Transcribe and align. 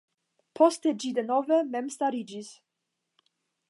Poste 0.59 0.93
ĝi 1.03 1.13
denove 1.19 1.61
memstariĝis. 1.77 2.53